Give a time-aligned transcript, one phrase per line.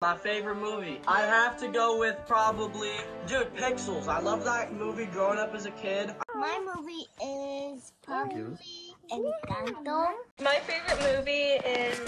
[0.00, 1.00] My favorite movie.
[1.08, 2.92] I have to go with probably,
[3.26, 4.06] dude, Pixels.
[4.06, 6.14] I love that movie growing up as a kid.
[6.36, 10.10] My movie is probably Encanto.
[10.40, 11.98] My favorite movie is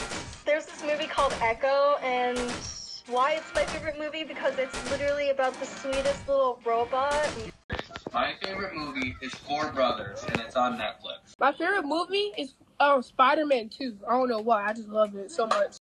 [0.45, 2.38] there's this movie called Echo, and
[3.08, 7.29] why it's my favorite movie because it's literally about the sweetest little robot.
[8.12, 11.38] My favorite movie is Four Brothers, and it's on Netflix.
[11.38, 13.98] My favorite movie is oh Spider-Man 2.
[14.08, 14.66] I don't know why.
[14.66, 15.76] I just love it so much.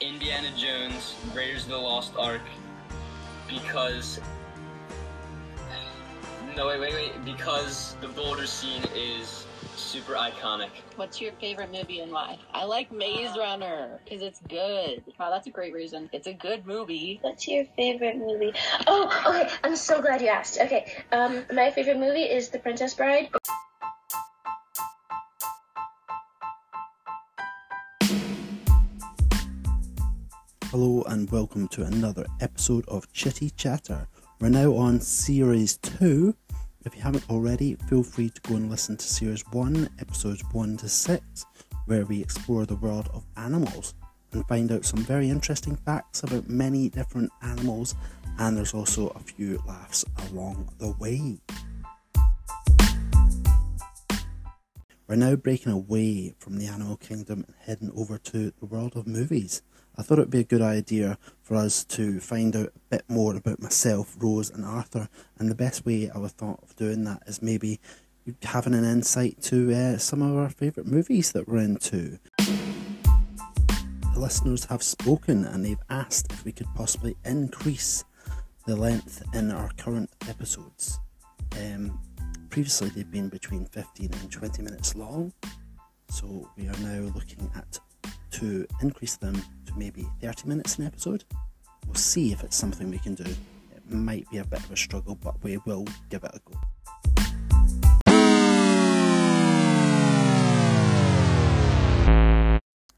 [0.00, 2.40] Indiana Jones, Raiders of the Lost Ark,
[3.46, 4.18] because.
[6.56, 7.24] No, wait, wait, wait.
[7.24, 9.46] Because the boulder scene is
[9.76, 10.70] super iconic.
[10.96, 12.38] What's your favorite movie and why?
[12.52, 15.02] I like Maze Runner because it's good.
[15.18, 16.08] Wow, that's a great reason.
[16.12, 17.18] It's a good movie.
[17.22, 18.52] What's your favorite movie?
[18.86, 19.52] Oh, okay.
[19.64, 20.58] I'm so glad you asked.
[20.60, 23.28] Okay, um, my favorite movie is The Princess Bride.
[30.70, 34.08] Hello and welcome to another episode of Chitty Chatter.
[34.40, 36.34] We're now on series 2.
[36.84, 40.76] If you haven't already, feel free to go and listen to series 1, episodes 1
[40.78, 41.46] to 6,
[41.86, 43.94] where we explore the world of animals
[44.32, 47.94] and find out some very interesting facts about many different animals,
[48.38, 51.38] and there's also a few laughs along the way.
[55.08, 59.06] We're now breaking away from the animal kingdom and heading over to the world of
[59.06, 59.62] movies.
[59.96, 63.36] I thought it'd be a good idea for us to find out a bit more
[63.36, 65.08] about myself, Rose, and Arthur.
[65.38, 67.80] And the best way I would thought of doing that is maybe
[68.42, 72.18] having an insight to uh, some of our favourite movies that we're into.
[72.38, 78.04] The listeners have spoken and they've asked if we could possibly increase
[78.66, 80.98] the length in our current episodes.
[81.60, 82.00] Um,
[82.50, 85.32] previously, they've been between 15 and 20 minutes long,
[86.08, 87.78] so we are now looking at
[88.30, 89.40] to increase them
[89.76, 91.24] maybe 30 minutes an episode.
[91.86, 93.24] We'll see if it's something we can do.
[93.24, 96.58] It might be a bit of a struggle, but we will give it a go.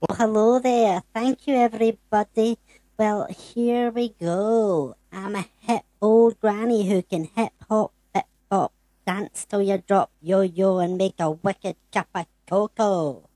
[0.00, 1.02] Well, hello there.
[1.14, 2.58] Thank you, everybody.
[2.98, 4.94] Well, here we go.
[5.10, 8.72] I'm a hip old granny who can hip hop, hip hop,
[9.06, 13.28] dance till you drop yo yo and make a wicked cup of cocoa.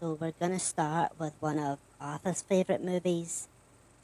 [0.00, 3.48] So we're gonna start with one of Arthur's favourite movies.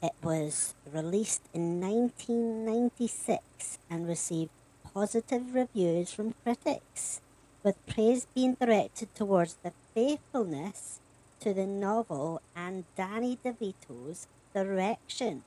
[0.03, 4.51] It was released in 1996 and received
[4.93, 7.21] positive reviews from critics,
[7.63, 10.99] with praise being directed towards the faithfulness
[11.39, 15.43] to the novel and Danny DeVito's direction.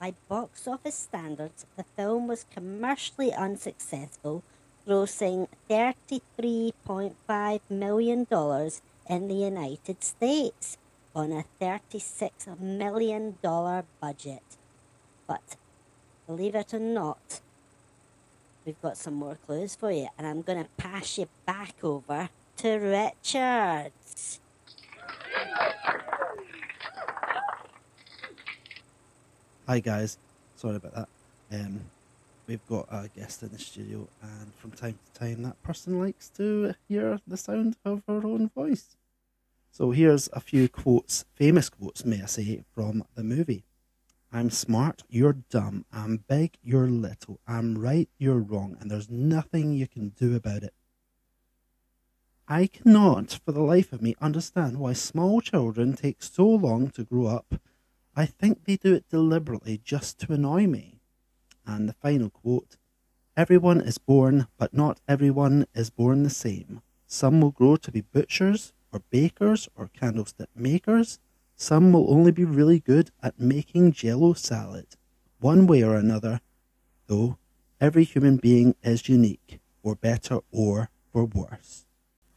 [0.00, 4.42] By box office standards, the film was commercially unsuccessful,
[4.86, 8.26] grossing $33.5 million
[9.08, 10.76] in the United States
[11.16, 14.42] on a $36 million budget.
[15.26, 15.56] But
[16.26, 17.40] believe it or not,
[18.66, 22.28] we've got some more clues for you, and I'm going to pass you back over
[22.58, 23.92] to Richard.
[29.66, 30.18] Hi guys,
[30.54, 31.08] sorry about that.
[31.50, 31.80] Um,
[32.46, 36.28] we've got a guest in the studio, and from time to time, that person likes
[36.36, 38.96] to hear the sound of her own voice.
[39.76, 43.66] So here's a few quotes, famous quotes, may I say, from the movie.
[44.32, 45.84] I'm smart, you're dumb.
[45.92, 47.40] I'm big, you're little.
[47.46, 50.72] I'm right, you're wrong, and there's nothing you can do about it.
[52.48, 57.04] I cannot, for the life of me, understand why small children take so long to
[57.04, 57.56] grow up.
[58.16, 61.00] I think they do it deliberately just to annoy me.
[61.66, 62.78] And the final quote
[63.36, 66.80] Everyone is born, but not everyone is born the same.
[67.06, 71.18] Some will grow to be butchers, or bakers, or candlestick makers.
[71.54, 74.86] Some will only be really good at making jello salad.
[75.38, 76.40] One way or another,
[77.06, 77.36] though,
[77.78, 81.84] every human being is unique, for better or for worse.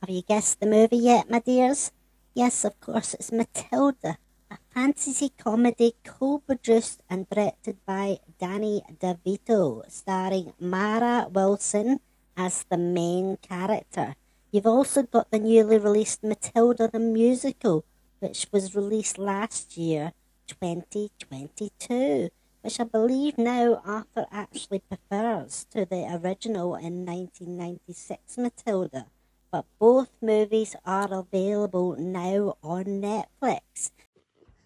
[0.01, 1.91] Have you guessed the movie yet, my dears?
[2.35, 4.17] Yes, of course, it's Matilda,
[4.51, 11.99] a fantasy comedy co-produced and directed by Danny DeVito, starring Mara Wilson
[12.35, 14.15] as the main character.
[14.51, 17.85] You've also got the newly released Matilda the Musical,
[18.17, 20.13] which was released last year,
[20.47, 22.29] 2022,
[22.61, 29.05] which I believe now Arthur actually prefers to the original in 1996 Matilda.
[29.51, 33.91] But both movies are available now on Netflix.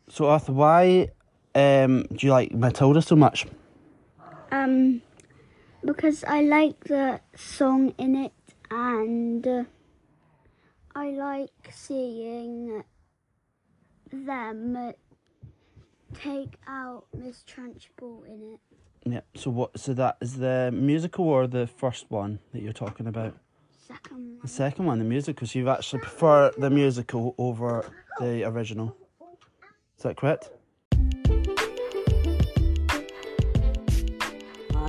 [0.08, 1.10] So, Arthur, why
[1.56, 3.48] um, do you like Matilda so much?
[4.50, 5.02] Um,
[5.84, 8.32] because I like the song in it
[8.74, 9.64] and uh,
[10.96, 12.84] I like seeing
[14.12, 14.94] them
[16.14, 18.60] take out Miss Trunchbull in it.
[19.06, 19.22] Yeah.
[19.36, 19.78] So what?
[19.80, 23.36] So that is the musical or the first one that you're talking about?
[23.88, 25.48] Second The second one, the musical.
[25.48, 27.86] So you actually prefer the musical over
[28.20, 28.96] the original.
[29.98, 30.52] Is that correct?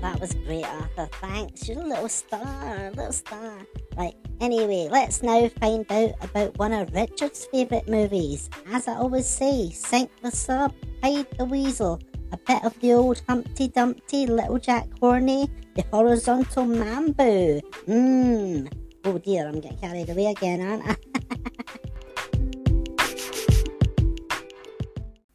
[0.04, 1.08] That was great, Arthur.
[1.20, 1.66] Thanks.
[1.66, 3.66] You're a little star, little star.
[3.96, 8.50] Right, anyway, let's now find out about one of Richard's favourite movies.
[8.70, 12.00] As I always say, sink the sub, hide the weasel,
[12.32, 17.60] a bit of the old Humpty Dumpty, Little Jack Horny, the horizontal mambo.
[17.88, 18.70] Mmm.
[19.06, 20.96] Oh dear, I'm getting carried away again, aren't I?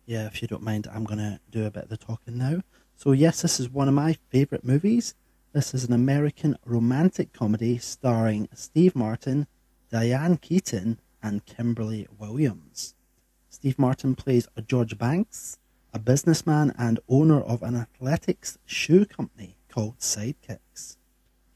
[0.09, 2.63] Yeah, if you don't mind, I'm going to do a bit of the talking now.
[2.99, 5.15] So, yes, this is one of my favourite movies.
[5.53, 9.47] This is an American romantic comedy starring Steve Martin,
[9.89, 12.95] Diane Keaton, and Kimberly Williams.
[13.49, 15.59] Steve Martin plays George Banks,
[15.93, 20.97] a businessman and owner of an athletics shoe company called Sidekicks.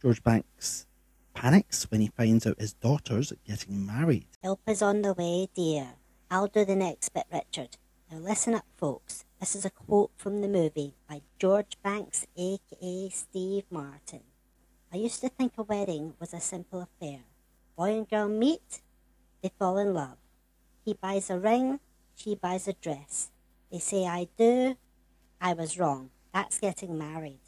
[0.01, 0.87] George Banks
[1.33, 4.27] panics when he finds out his daughter's getting married.
[4.41, 5.95] Help is on the way, dear.
[6.31, 7.75] I'll do the next bit, Richard.
[8.13, 9.25] Now listen up, folks.
[9.39, 14.21] This is a quote from the movie by George Banks, aka Steve Martin.
[14.93, 17.21] I used to think a wedding was a simple affair.
[17.75, 18.83] Boy and girl meet,
[19.41, 20.17] they fall in love.
[20.85, 21.79] He buys a ring,
[22.13, 23.31] she buys a dress.
[23.71, 24.77] They say I do,
[25.41, 26.11] I was wrong.
[26.35, 27.41] That's getting married.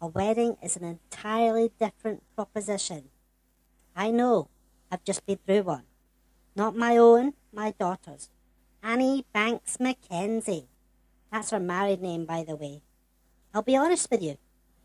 [0.00, 3.10] A wedding is an entirely different proposition.
[3.94, 4.48] I know,
[4.90, 5.84] I've just been through one.
[6.56, 8.30] Not my own, my daughter's.
[8.82, 10.68] Annie Banks Mackenzie.
[11.30, 12.82] That's her married name, by the way.
[13.54, 14.38] I'll be honest with you.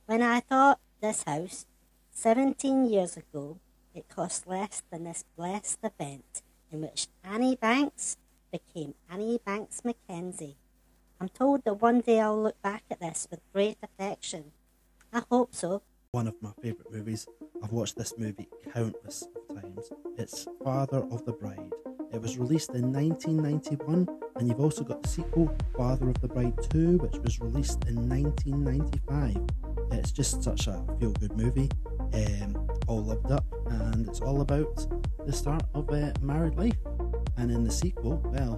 [0.05, 1.65] When I thought this house,
[2.11, 3.59] 17 years ago,
[3.93, 8.17] it cost less than this blessed event in which Annie Banks
[8.51, 10.57] became Annie Banks Mackenzie.
[11.19, 14.51] I'm told that one day I'll look back at this with great affection.
[15.13, 15.81] I hope so.
[16.11, 17.27] one of my favourite movies.
[17.63, 19.89] I've watched this movie countless of times.
[20.17, 21.71] It's Father of the Bride.
[22.13, 24.07] It was released in 1991,
[24.37, 28.07] and you've also got the sequel, Father of the Bride 2, which was released in
[28.07, 29.37] 1995.
[29.91, 31.69] It's just such a feel good movie,
[32.13, 34.87] um, all loved up, and it's all about
[35.25, 36.77] the start of a married life.
[37.37, 38.55] And in the sequel, well,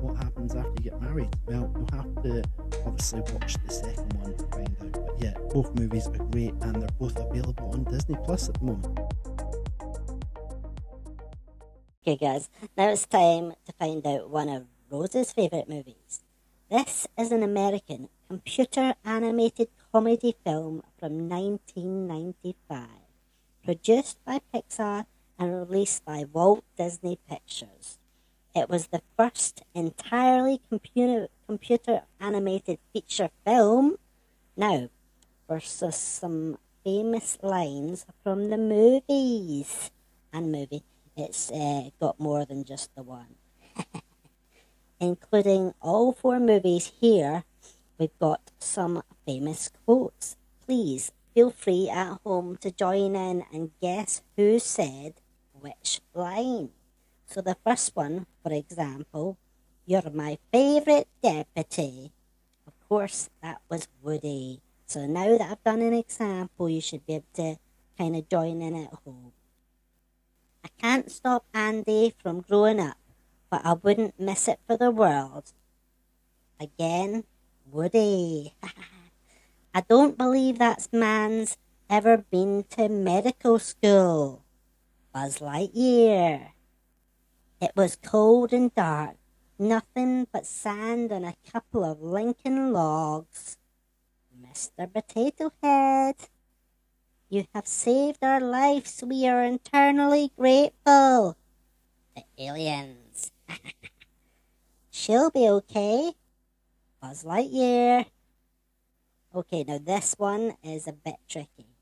[0.00, 1.28] what happens after you get married?
[1.46, 2.42] Well, you'll have to
[2.86, 4.92] obviously watch the second one to find out.
[4.92, 8.64] But yeah, both movies are great and they're both available on Disney Plus at the
[8.64, 8.98] moment.
[12.08, 16.22] Okay, guys, now it's time to find out one of Rose's favourite movies.
[16.70, 22.88] This is an American computer animated comedy film from 1995,
[23.62, 25.04] produced by Pixar
[25.38, 27.98] and released by Walt Disney Pictures.
[28.56, 33.98] It was the first entirely computer, computer animated feature film.
[34.56, 34.88] Now,
[35.46, 39.90] versus some famous lines from the movies
[40.32, 40.84] and movie.
[41.18, 43.34] It's uh, got more than just the one.
[45.00, 47.42] Including all four movies here,
[47.98, 50.36] we've got some famous quotes.
[50.64, 55.14] Please feel free at home to join in and guess who said
[55.52, 56.70] which line.
[57.26, 59.38] So the first one, for example,
[59.86, 62.12] you're my favourite deputy.
[62.64, 64.60] Of course, that was Woody.
[64.86, 67.56] So now that I've done an example, you should be able to
[67.98, 69.32] kind of join in at home.
[70.64, 72.98] I can't stop Andy from growing up,
[73.50, 75.52] but I wouldn't miss it for the world.
[76.60, 77.24] Again,
[77.70, 78.54] Woody.
[79.74, 81.56] I don't believe that man's
[81.88, 84.44] ever been to medical school.
[85.12, 86.50] Buzz Lightyear.
[87.60, 89.16] It was cold and dark,
[89.58, 93.58] nothing but sand and a couple of Lincoln logs.
[94.40, 94.92] Mr.
[94.92, 96.14] Potato Head,
[97.28, 99.04] you have saved our lives.
[99.06, 101.36] We are eternally grateful.
[102.16, 103.32] The aliens.
[104.90, 106.12] She'll be okay.
[107.00, 108.06] Buzz Lightyear.
[109.34, 111.76] Okay, now this one is a bit tricky.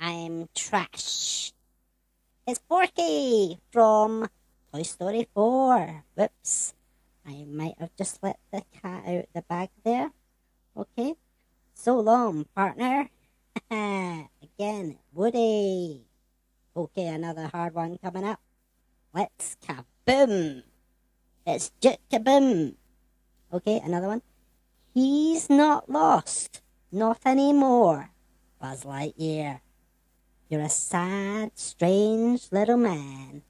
[0.00, 1.52] I'm trash.
[2.46, 4.26] It's Forky from
[4.72, 6.04] Toy Story 4.
[6.16, 6.74] Whoops.
[7.26, 10.10] I might have just let the cat out the bag there.
[10.74, 11.14] Okay.
[11.74, 13.10] So long, partner.
[13.70, 16.04] Again, Woody.
[16.76, 18.40] Okay, another hard one coming up.
[19.14, 20.64] Let's kaboom.
[21.46, 22.74] It's Jet Kaboom.
[23.52, 24.22] Okay, another one.
[24.92, 26.62] He's not lost.
[26.92, 28.10] Not anymore.
[28.60, 29.60] Buzz Lightyear.
[30.48, 33.42] You're a sad, strange little man,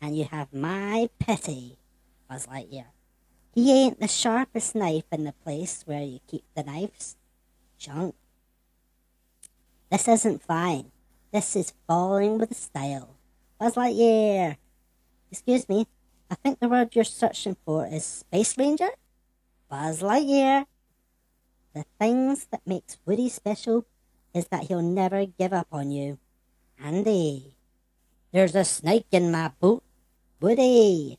[0.00, 1.78] and you have my pity.
[2.28, 2.86] Buzz Lightyear.
[3.54, 7.16] He ain't the sharpest knife in the place where you keep the knives.
[7.78, 8.14] Junk.
[9.90, 10.92] This isn't flying.
[11.32, 13.16] This is falling with a style.
[13.58, 14.56] Buzz Lightyear.
[15.30, 15.86] Excuse me.
[16.30, 18.90] I think the word you're searching for is Space Ranger?
[19.70, 20.66] Buzz Lightyear.
[21.74, 23.86] The things that makes Woody special
[24.34, 26.18] is that he'll never give up on you.
[26.78, 27.54] Andy.
[28.30, 29.82] There's a snake in my boot.
[30.40, 31.18] Woody.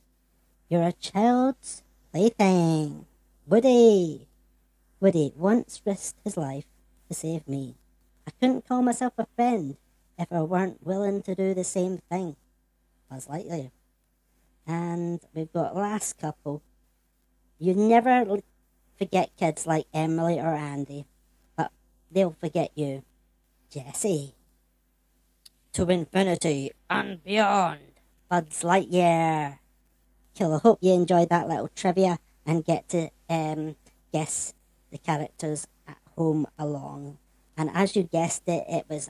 [0.69, 3.07] You're a child's plaything.
[3.47, 4.27] Woody.
[4.99, 6.65] Woody once risked his life
[7.07, 7.78] to save me.
[8.29, 9.75] I couldn't call myself a friend
[10.15, 12.35] if I weren't willing to do the same thing.
[13.09, 13.71] Buzz Lightyear.
[14.67, 16.61] And we've got last couple.
[17.57, 18.39] You never
[18.99, 21.07] forget kids like Emily or Andy,
[21.57, 21.71] but
[22.11, 23.01] they'll forget you.
[23.71, 24.35] Jesse.
[25.73, 27.79] To infinity and beyond.
[28.29, 29.57] Buzz Lightyear.
[30.37, 30.53] Cool.
[30.53, 33.75] I hope you enjoyed that little trivia and get to um,
[34.13, 34.53] guess
[34.91, 37.17] the characters at home along.
[37.59, 39.09] And as you guessed it, it was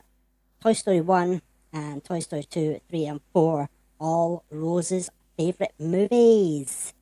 [0.60, 1.40] Toy Story 1
[1.72, 6.96] and Toy Story 2, 3, and 4, all Rose's favourite movies.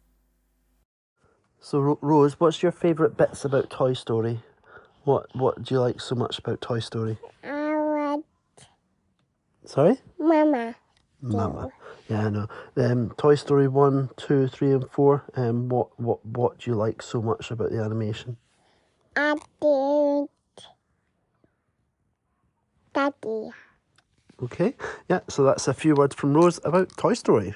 [1.61, 4.41] So, Rose, what's your favourite bits about Toy Story?
[5.05, 7.17] What What do you like so much about Toy Story?
[7.45, 8.25] I want
[9.63, 10.01] Sorry?
[10.19, 10.75] Mama.
[11.21, 11.69] Mama.
[12.09, 12.47] Yeah, I know.
[12.75, 15.23] Um, Toy Story 1, 2, 3, and 4.
[15.37, 18.35] Um, what, what, what do you like so much about the animation?
[19.15, 20.29] I think
[22.97, 23.51] Daddy.
[24.41, 24.73] Okay.
[25.07, 27.53] Yeah, so that's a few words from Rose about Toy Story.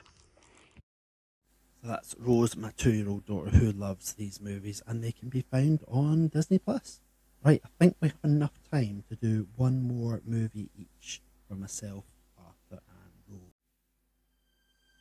[1.81, 5.29] So that's Rose, my two year old daughter, who loves these movies, and they can
[5.29, 7.00] be found on Disney Plus.
[7.43, 12.03] Right, I think we have enough time to do one more movie each for myself,
[12.38, 13.55] Arthur, and Rose.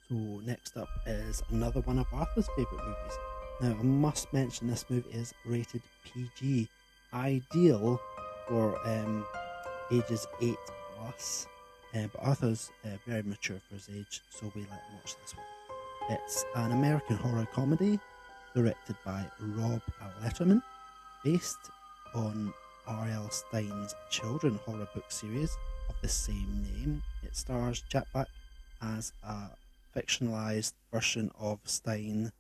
[0.09, 3.19] So next up is another one of Arthur's favourite movies.
[3.61, 6.67] Now I must mention this movie is rated PG,
[7.13, 8.01] ideal
[8.49, 9.27] for um,
[9.91, 10.59] ages eight
[10.97, 11.47] plus.
[11.95, 16.19] Uh, but Arthur's uh, very mature for his age, so we him watch this one.
[16.19, 17.99] It's an American horror comedy
[18.55, 19.81] directed by Rob
[20.23, 20.63] Letterman,
[21.25, 21.59] based
[22.15, 22.53] on
[22.87, 23.31] R.L.
[23.31, 25.57] Stine's children horror book series
[25.89, 27.03] of the same name.
[27.23, 28.29] It stars Jack Black
[28.81, 29.51] as a
[29.97, 32.33] fictionalized version of Stine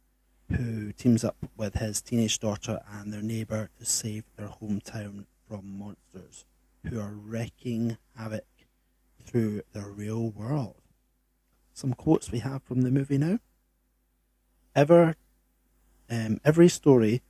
[0.57, 5.78] who teams up with his teenage daughter and their neighbour to save their hometown from
[5.78, 6.45] monsters
[6.88, 8.44] who are wreaking havoc
[9.25, 10.82] through the real world.
[11.72, 13.38] Some quotes we have from the movie now.
[14.75, 15.14] Ever,
[16.10, 17.22] um, every story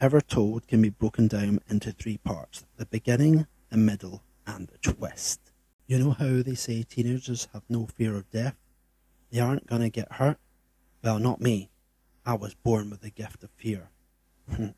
[0.00, 4.78] ever told can be broken down into three parts: the beginning, the middle, and the
[4.78, 5.52] twist.
[5.86, 8.56] You know how they say teenagers have no fear of death?
[9.30, 10.38] They aren't gonna get hurt.
[11.02, 11.70] Well, not me.
[12.24, 13.90] I was born with the gift of fear.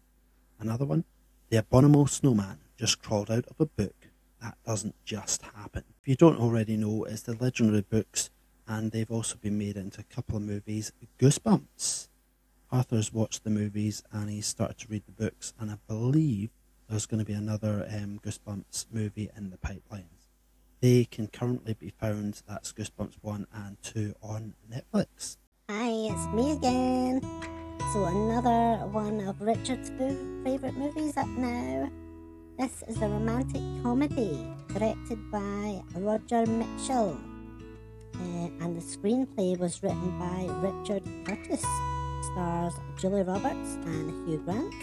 [0.59, 1.05] Another one.
[1.51, 4.02] The abominable snowman just crawled out of a book.
[4.43, 5.85] That doesn't just happen.
[6.01, 8.29] If you don't already know, it's the legendary books,
[8.67, 10.93] and they've also been made into a couple of movies.
[11.21, 12.09] Goosebumps.
[12.73, 16.51] Arthur's watched the movies and he's started to read the books, and I believe
[16.89, 20.07] there's going to be another um, Goosebumps movie in the pipelines.
[20.81, 25.37] They can currently be found, that's Goosebumps 1 and 2 on Netflix.
[25.71, 27.21] Hi, it's me again.
[27.93, 29.91] So another one of Richard's
[30.43, 31.91] favourite movies up now.
[32.59, 37.19] This is a romantic comedy directed by Roger Michell.
[38.15, 41.65] Uh, and the screenplay was written by Richard Curtis.
[42.33, 44.75] Stars Julie Roberts and Hugh Grant.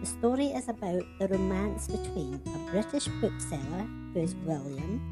[0.00, 5.02] The story is about the romance between a British bookseller, who is William,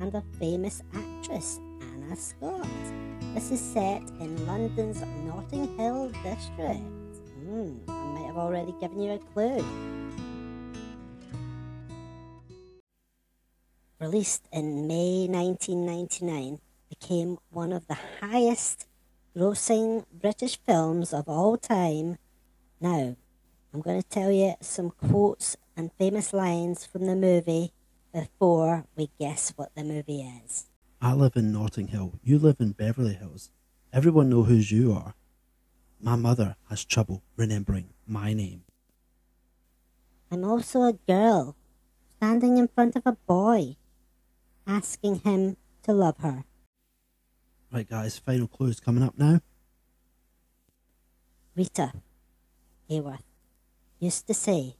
[0.00, 2.66] and a famous actress, Anna Scott.
[3.34, 6.80] This is set in London's Notting Hill district.
[7.44, 9.62] Hmm, I might have already given you a clue.
[14.04, 18.86] Released in May 1999, became one of the highest
[19.34, 22.18] grossing British films of all time.
[22.82, 23.16] Now,
[23.72, 27.72] I'm going to tell you some quotes and famous lines from the movie
[28.12, 30.66] before we guess what the movie is.
[31.00, 32.12] I live in Notting Hill.
[32.22, 33.48] You live in Beverly Hills.
[33.90, 35.14] Everyone know who you are.
[35.98, 38.64] My mother has trouble remembering my name.
[40.30, 41.56] I'm also a girl
[42.18, 43.76] standing in front of a boy,
[44.66, 46.44] asking him to love her.
[47.72, 49.40] Right, guys, final clues coming up now.
[51.56, 51.92] Rita
[52.90, 53.22] Hayworth
[53.98, 54.76] used to say,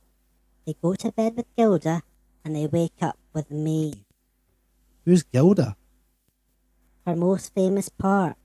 [0.67, 2.03] they go to bed with Gilda
[2.45, 4.05] and they wake up with me.
[5.05, 5.77] Who's Gilda?
[7.07, 8.37] Her most famous part.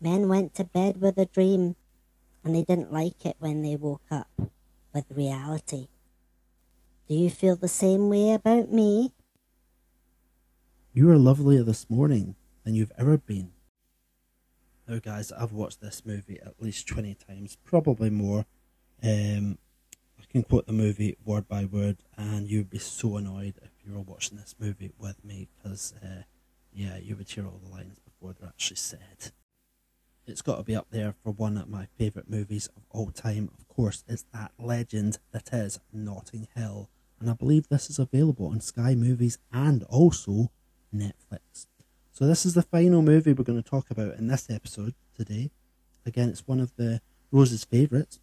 [0.00, 1.76] Men went to bed with a dream
[2.44, 4.28] and they didn't like it when they woke up
[4.94, 5.88] with reality.
[7.08, 9.12] Do you feel the same way about me?
[10.98, 13.52] You are lovelier this morning than you've ever been.
[14.88, 18.46] Now, guys, I've watched this movie at least 20 times, probably more.
[19.00, 19.58] Um,
[20.18, 23.94] I can quote the movie word by word, and you'd be so annoyed if you
[23.94, 26.22] were watching this movie with me because, uh,
[26.72, 29.30] yeah, you would hear all the lines before they're actually said.
[30.26, 33.50] It's got to be up there for one of my favourite movies of all time.
[33.56, 36.90] Of course, it's that legend that is Notting Hill,
[37.20, 40.50] and I believe this is available on Sky Movies and also
[40.94, 41.66] Netflix.
[42.12, 45.50] So this is the final movie we're going to talk about in this episode today.
[46.04, 48.18] Again, it's one of the Rose's favourites,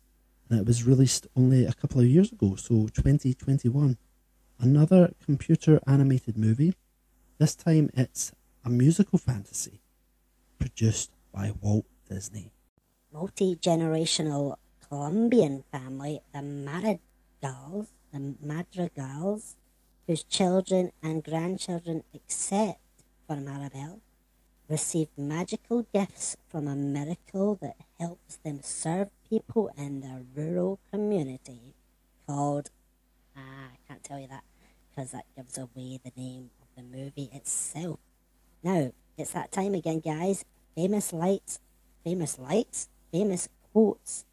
[0.50, 3.98] and it was released only a couple of years ago, so 2021.
[4.60, 6.74] Another computer animated movie.
[7.38, 8.32] This time it's
[8.64, 9.82] a musical fantasy
[10.60, 12.52] produced by Walt Disney.
[13.14, 14.56] Multi generational
[14.90, 19.56] Colombian family, the Madrigals, the Madrigals,
[20.08, 22.80] whose children and grandchildren, except
[23.28, 24.02] for Mirabel,
[24.68, 31.76] received magical gifts from a miracle that helps them serve people in their rural community
[32.28, 32.70] called.
[33.36, 34.44] Ah, I can't tell you that
[34.90, 38.00] because that gives away the name of the movie itself.
[38.64, 40.46] Now, it's that time again, guys.
[40.76, 41.60] Famous lights,
[42.04, 44.26] famous lights, famous quotes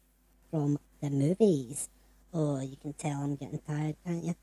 [0.49, 1.89] from the movies.
[2.33, 4.35] Oh, you can tell I'm getting tired, can't you?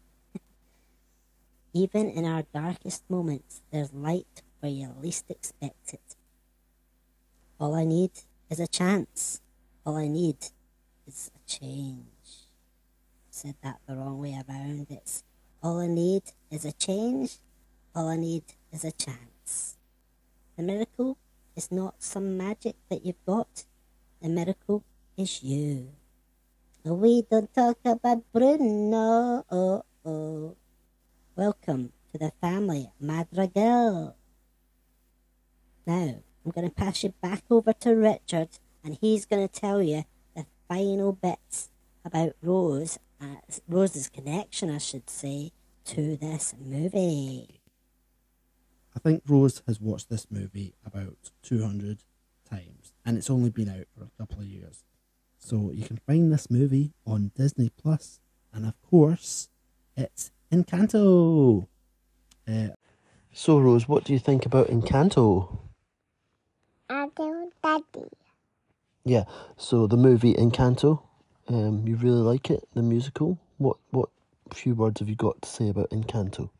[1.72, 6.16] Even in our darkest moments, there's light where you least expect it.
[7.60, 8.10] All I need
[8.48, 9.40] is a chance.
[9.86, 10.36] All I need
[11.06, 12.50] is a change.
[13.30, 14.88] Said that the wrong way around.
[14.90, 15.22] It's
[15.62, 17.38] all I need is a change.
[17.94, 19.76] All I need is a chance.
[20.56, 21.18] The miracle
[21.54, 23.64] is not some magic that you've got.
[24.20, 24.82] The miracle
[25.16, 25.90] is you.
[26.84, 29.44] We don't talk about Bruno.
[29.50, 30.56] Oh, oh.
[31.40, 34.14] Welcome to the family, Madrigal.
[35.86, 38.50] Now, I'm going to pass you back over to Richard,
[38.84, 40.04] and he's going to tell you
[40.36, 41.70] the final bits
[42.04, 45.52] about Rose, uh, Rose's connection, I should say,
[45.86, 47.62] to this movie.
[48.94, 52.04] I think Rose has watched this movie about 200
[52.50, 54.84] times, and it's only been out for a couple of years.
[55.38, 58.20] So you can find this movie on Disney Plus,
[58.52, 59.48] and of course,
[59.96, 61.66] it's Encanto.
[62.48, 62.68] Uh,
[63.32, 65.58] so, Rose, what do you think about Encanto?
[66.88, 68.08] I do, Daddy.
[69.04, 69.24] Yeah,
[69.56, 71.02] so the movie Encanto,
[71.48, 73.38] um, you really like it, the musical.
[73.58, 74.08] What what
[74.52, 76.50] few words have you got to say about Encanto?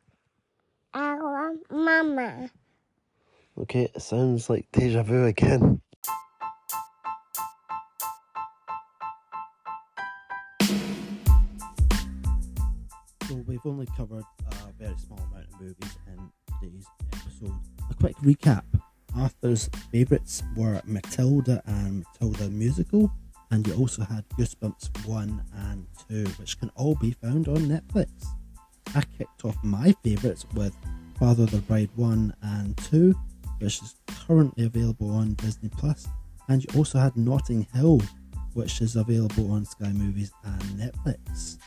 [0.94, 2.50] I want Mama.
[3.58, 5.80] Okay, it sounds like deja vu again.
[13.64, 17.58] We've only covered a very small amount of movies in today's episode.
[17.90, 18.62] A quick recap.
[19.16, 23.10] Arthur's favourites were Matilda and Matilda Musical,
[23.50, 28.08] and you also had Goosebumps 1 and 2, which can all be found on Netflix.
[28.94, 30.74] I kicked off my favourites with
[31.18, 33.14] Father of the Bride 1 and 2,
[33.58, 33.96] which is
[34.26, 36.06] currently available on Disney Plus,
[36.48, 38.00] and you also had Notting Hill,
[38.54, 41.58] which is available on Sky Movies and Netflix.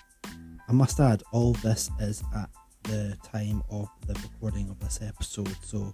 [0.70, 2.50] I must add, all this is at
[2.84, 5.94] the time of the recording of this episode, so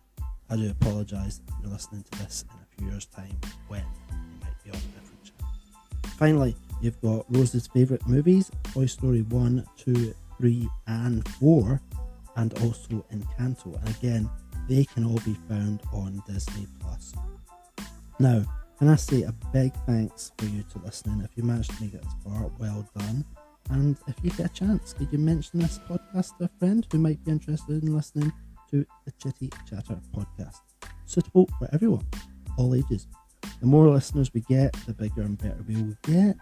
[0.49, 4.15] I do apologise if you're listening to this in a few years' time when you
[4.41, 5.53] might be on a different channel.
[6.17, 11.81] Finally, you've got Rose's favourite movies Toy Story 1, 2, 3, and 4,
[12.35, 13.79] and also Encanto.
[13.79, 14.29] And again,
[14.67, 17.13] they can all be found on Disney Plus.
[18.19, 18.43] Now,
[18.77, 21.21] can I say a big thanks for you to listening?
[21.21, 23.25] If you managed to make it this far, well done.
[23.69, 26.97] And if you get a chance, could you mention this podcast to a friend who
[26.97, 28.31] might be interested in listening
[28.71, 30.61] to the Chitty Chatter podcast?
[31.05, 32.05] Suitable for everyone,
[32.57, 33.07] all ages.
[33.59, 36.37] The more listeners we get, the bigger and better we will get,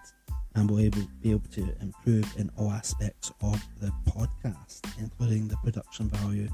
[0.56, 5.58] and we'll able, be able to improve in all aspects of the podcast, including the
[5.58, 6.48] production value.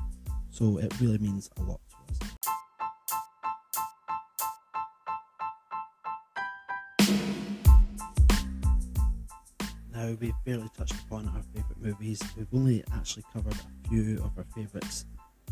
[0.49, 2.52] So it really means a lot to us.
[10.19, 12.21] We've barely touched upon our favourite movies.
[12.37, 15.05] We've only actually covered a few of our favourites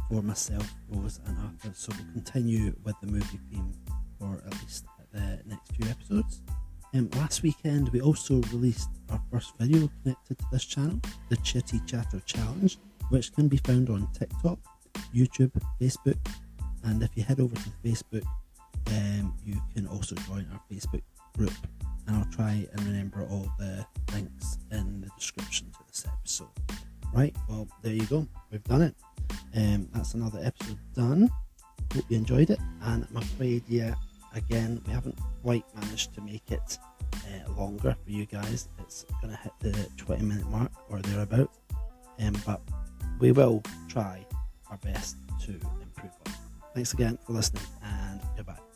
[0.10, 3.74] for myself, Rose, and Arthur, so we'll continue with the movie theme
[4.19, 6.41] for at least the next few episodes.
[6.93, 11.80] Um, last weekend, we also released our first video connected to this channel, the Chitty
[11.86, 12.78] Chatter Challenge,
[13.10, 14.60] which can be found on TikTok,
[15.15, 16.17] YouTube, Facebook,
[16.84, 18.26] and if you head over to Facebook,
[18.88, 21.02] um, you can also join our Facebook
[21.38, 21.54] group.
[22.07, 26.47] And I'll try and remember all the links in the description to this episode.
[27.13, 28.27] Right, well, there you go.
[28.51, 28.95] We've done it.
[29.55, 31.29] Um, that's another episode done.
[31.93, 33.95] Hope you enjoyed it, and I'm afraid, yeah,
[34.33, 36.77] again, we haven't quite managed to make it
[37.13, 38.69] uh, longer for you guys.
[38.79, 41.59] It's going to hit the 20 minute mark or thereabouts,
[42.19, 42.61] um, but
[43.19, 44.25] we will try
[44.69, 46.37] our best to improve on it.
[46.73, 48.70] Thanks again for listening, and goodbye.